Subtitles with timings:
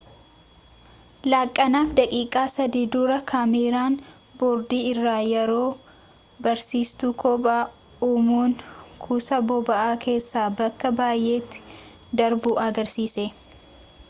[1.31, 3.97] laaqanaaf daqiiqaa 3 dura kaameeraan
[4.43, 7.55] boordi irra yeroo dabarsiitu kobba
[8.11, 8.53] uumuun
[9.03, 11.63] kuusaa boba'aa keessa bakka baayeetti
[12.23, 13.25] darbu agarsiise